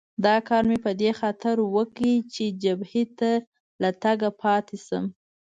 دا 0.25 0.35
کار 0.47 0.63
مې 0.69 0.77
په 0.85 0.91
دې 1.01 1.11
خاطر 1.19 1.55
وکړ 1.75 2.01
چې 2.33 2.45
جبهې 2.63 3.03
ته 3.19 3.31
له 3.81 3.89
تګه 4.03 4.29
پاتې 4.41 4.77
شم. 4.85 5.05